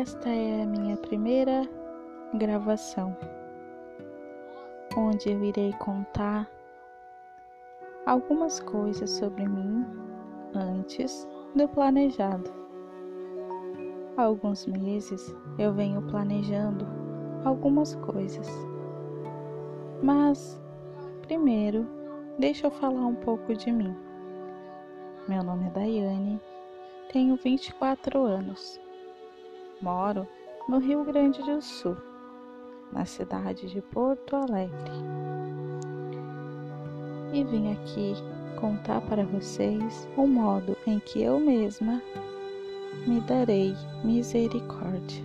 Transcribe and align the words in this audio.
Esta 0.00 0.30
é 0.30 0.62
a 0.62 0.66
minha 0.66 0.96
primeira 0.96 1.68
gravação, 2.32 3.14
onde 4.96 5.30
eu 5.30 5.44
irei 5.44 5.70
contar 5.74 6.50
algumas 8.06 8.58
coisas 8.58 9.10
sobre 9.10 9.46
mim 9.46 9.84
antes 10.54 11.28
do 11.54 11.68
planejado. 11.68 12.50
Há 14.16 14.22
alguns 14.22 14.64
meses 14.64 15.36
eu 15.58 15.74
venho 15.74 16.00
planejando 16.00 16.86
algumas 17.44 17.94
coisas, 17.96 18.48
mas 20.02 20.58
primeiro 21.20 21.86
deixa 22.38 22.66
eu 22.66 22.70
falar 22.70 23.04
um 23.04 23.16
pouco 23.16 23.54
de 23.54 23.70
mim. 23.70 23.94
Meu 25.28 25.42
nome 25.42 25.66
é 25.66 25.70
Daiane, 25.70 26.40
tenho 27.12 27.36
24 27.36 28.22
anos 28.22 28.81
Moro 29.82 30.28
no 30.68 30.78
Rio 30.78 31.02
Grande 31.02 31.42
do 31.42 31.60
Sul, 31.60 31.96
na 32.92 33.04
cidade 33.04 33.68
de 33.68 33.82
Porto 33.82 34.36
Alegre. 34.36 34.92
E 37.32 37.42
vim 37.42 37.72
aqui 37.72 38.14
contar 38.60 39.00
para 39.00 39.24
vocês 39.24 40.08
o 40.16 40.24
modo 40.24 40.76
em 40.86 41.00
que 41.00 41.20
eu 41.20 41.40
mesma 41.40 42.00
me 43.08 43.20
darei 43.22 43.74
misericórdia. 44.04 45.24